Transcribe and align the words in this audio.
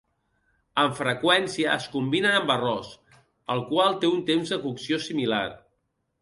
Amb 0.83 0.95
freqüència 0.99 1.69
es 1.81 1.85
combinen 1.95 2.37
amb 2.37 2.53
arròs, 2.53 2.89
el 3.57 3.61
qual 3.69 3.99
té 4.05 4.11
un 4.15 4.25
temps 4.31 4.55
de 4.55 4.59
cocció 4.65 5.01
similar. 5.11 5.45